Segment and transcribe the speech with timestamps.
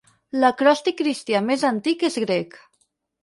[0.43, 2.57] L'acròstic cristià més antic és grec.